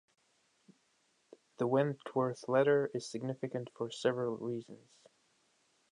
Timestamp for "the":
1.59-1.67